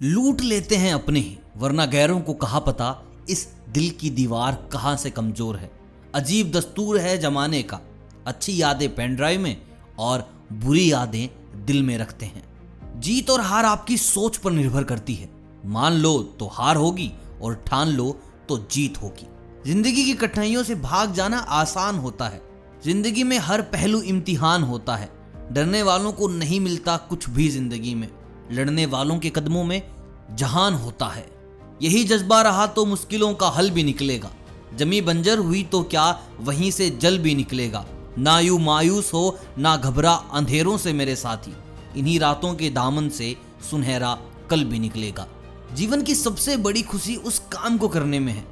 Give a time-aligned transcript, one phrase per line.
[0.00, 2.94] लूट लेते हैं अपने ही, वरना गैरों को कहा पता
[3.28, 5.70] इस दिल की दीवार कहाँ से कमज़ोर है।
[6.14, 7.80] अजीब दस्तूर है जमाने का।
[8.26, 9.56] अच्छी यादें पेन ड्राइव में
[9.98, 11.28] और बुरी यादें
[11.66, 12.42] दिल में रखते हैं।
[13.00, 15.28] जीत और हार आपकी सोच पर निर्भर करती है।
[15.66, 17.10] मान लो तो हार होगी
[17.42, 18.10] और ठान लो
[18.48, 19.26] तो जीत होगी।
[19.66, 22.40] ज़िंदगी की कठिनाइयों से भाग जाना आसान होता है।
[22.84, 25.10] ज़िंदगी में हर पहलू इम्तिहान होता है।
[25.52, 28.08] डरने वालों को नहीं मिलता कुछ भी ज़िंदगी में।
[28.52, 29.82] लड़ने वालों के कदमों में
[30.36, 31.26] जहान होता है।
[31.82, 34.30] यही जज्बा रहा तो मुश्किलों का हल भी निकलेगा।
[34.76, 37.84] जमी बंजर हुई तो क्या वहीं से जल भी निकलेगा।
[38.18, 41.54] ना यू मायूस हो, ना घबरा अंधेरों से मेरे साथी।
[41.96, 43.36] इन्हीं रातों के दामन से
[43.70, 44.18] सुनहरा
[44.50, 45.26] कल भी निकलेगा।
[45.74, 48.44] जीवन की सबसे बड़ी खुशी उस काम को करने में है,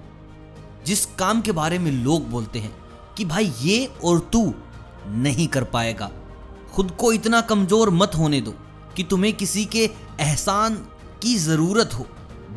[0.87, 2.75] जिस काम के बारे में लोग बोलते हैं
[3.17, 4.53] कि भाई ये और तू
[5.09, 6.11] नहीं कर पाएगा।
[6.73, 8.55] खुद को इतना कमज़ोर मत होने दो।
[8.97, 9.85] कि तुम्हें किसी के
[10.21, 10.75] एहसान
[11.23, 12.07] की ज़रूरत हो।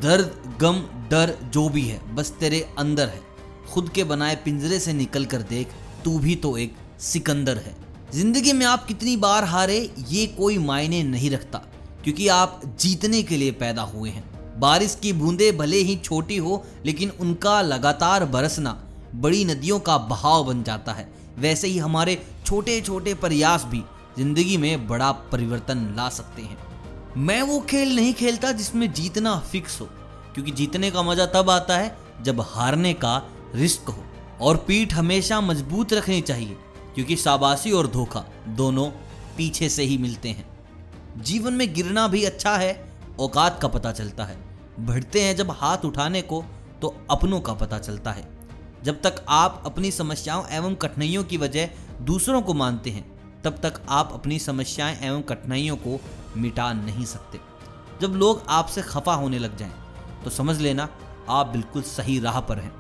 [0.02, 0.32] दर्द,
[0.62, 3.22] गम, डर जो भी है, बस तेरे अंदर है।
[3.72, 5.72] खुद के बनाए पिंजरे से निकल कर देख,
[6.06, 7.76] तू भी तो एक सिकंदर है।
[8.14, 9.78] ज़िंदगी में आप कितनी बार हारे,
[10.10, 11.58] ये कोई मायने नहीं रखता,
[12.04, 16.64] क्योंकि आप जीतने के लिए पैदा हुए हैं। बारिश की बूंदें भले ही छोटी हो,
[16.86, 18.78] लेकिन उनका लगातार बरसना
[19.16, 23.84] बड़ी नदियों का बहाव बन जाता है। वैसे ही हमारे छोटे छोटे प्रयास भी
[24.18, 26.58] ज़िंदगी में बड़ा परिवर्तन ला सकते हैं।
[27.18, 29.86] मैं वो खेल नहीं खेलता जिसमें जीतना फिक्स हो,
[30.34, 33.18] क्योंकि जीतने का मज़ा तब आता है जब हारने का
[33.56, 34.04] रिस्क हो,
[34.42, 36.58] और पीठ हमेशा मज़बूत रखनी चाहिए,
[36.96, 38.90] क्योंकि शाबाशी और धोखा दोनों
[39.38, 40.48] पीछे से ही मिलते हैं।
[41.20, 42.74] जीवन में गिरना भी अच्छा है,
[43.20, 44.38] औकात का पता चलता है।
[44.80, 46.44] बढ़ते हैं जब हाथ उठाने को
[46.82, 48.28] तो अपनों का पता चलता है।
[48.84, 51.70] जब तक आप अपनी समस्याओं एवं कठिनाइयों की वजह
[52.02, 53.04] दूसरों को मानते हैं
[53.44, 56.00] तब तक आप अपनी समस्याएँ एवं कठिनाइयों को
[56.38, 57.40] मिटा नहीं सकते।
[58.02, 59.74] जब लोग आपसे खफा होने लग जाएँ
[60.24, 60.88] तो समझ लेना
[61.30, 62.72] आप बिल्कुल सही राह पर हैं।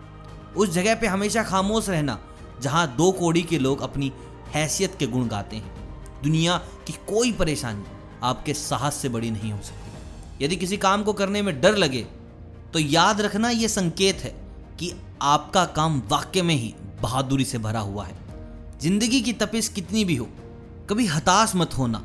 [0.53, 2.19] उस जगह पे हमेशा खामोश रहना,
[2.61, 4.11] जहाँ दो कोड़ी के लोग अपनी
[4.55, 6.57] हैसियत के गुण गाते हैं। दुनिया
[6.87, 7.83] की कोई परेशानी
[8.23, 12.05] आपके साहस से बड़ी नहीं हो सकती। यदि किसी काम को करने में डर लगे
[12.73, 14.29] तो याद रखना यह संकेत है
[14.79, 18.17] कि आपका काम वाक्य में ही बहादुरी से भरा हुआ है।
[18.81, 20.27] ज़िंदगी की तपिश कितनी भी हो
[20.89, 21.97] कभी हताश मत होना,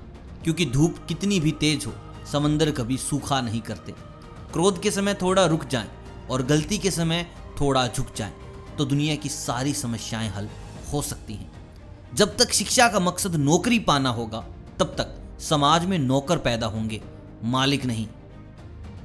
[0.44, 1.92] क्योंकि धूप कितनी भी तेज हो,
[2.32, 3.92] समंदर कभी सूखा नहीं करते।
[4.52, 5.88] क्रोध के समय थोड़ा रुक जाएँ
[6.30, 7.26] और गलती के समय
[7.60, 8.32] थोड़ा झुक जाएँ
[8.78, 10.48] तो दुनिया की सारी समस्याएँ हल
[10.92, 11.50] हो सकती हैं।
[12.14, 14.44] जब तक शिक्षा का मकसद नौकरी पाना होगा,
[14.78, 17.00] तब तक समाज में नौकर पैदा होंगे,
[17.44, 18.06] मालिक नहीं।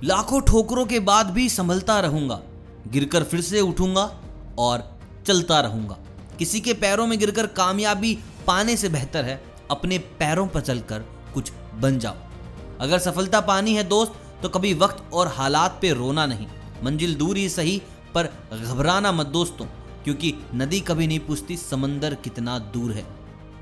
[0.03, 2.41] लाखों ठोकरों के बाद भी संभलता रहूँगा,
[2.87, 4.11] गिरकर फिर से उठूँगा
[4.59, 4.89] और
[5.27, 5.97] चलता रहूँगा।
[6.39, 8.17] किसी के पैरों में गिरकर कामयाबी
[8.47, 12.15] पाने से बेहतर है अपने पैरों पर चलकर कुछ बन जाओ।
[12.79, 16.47] अगर सफलता पानी है दोस्त तो कभी वक्त और हालात पे रोना नहीं।
[16.83, 17.81] मंजिल दूर ही सही,
[18.15, 19.65] पर घबराना मत दोस्तों,
[20.03, 23.05] क्योंकि नदी कभी नहीं पूछती समंदर कितना दूर है।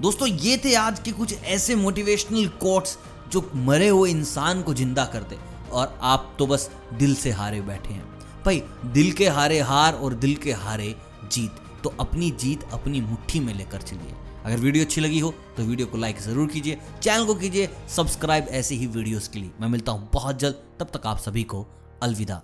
[0.02, 2.98] दोस्तों, ये थे आज के कुछ ऐसे मोटिवेशनल कोट्स
[3.32, 5.38] जो मरे हुए इंसान को ज़िंदा कर दे,
[5.72, 8.06] और आप तो बस दिल से हारे बैठे हैं।
[8.46, 13.40] भाई, दिल के हारे हार और दिल के हारे जीत। तो अपनी जीत अपनी मुट्ठी
[13.40, 14.14] में लेकर चलिए।
[14.46, 18.48] अगर वीडियो अच्छी लगी हो तो वीडियो को लाइक ज़रूर कीजिए, चैनल को कीजिए सब्सक्राइब
[18.52, 21.66] ऐसे ही वीडियोस के लिए। मैं मिलता हूँ बहुत जल्द, तब तक आप सभी को
[22.04, 22.42] अलविदा।